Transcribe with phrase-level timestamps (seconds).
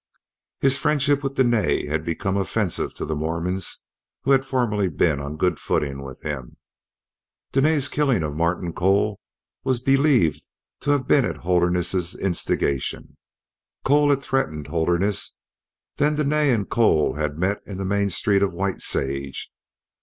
[0.61, 3.83] His friendship with Dene had become offensive to the Mormons,
[4.23, 6.57] who had formerly been on good footing with him.
[7.51, 9.19] Dene's killing of Martin Cole
[9.63, 10.43] was believed
[10.79, 13.15] to have been at Holderness's instigation.
[13.85, 15.37] Cole had threatened Holderness.
[15.97, 19.51] Then Dene and Cole had met in the main street of White Sage.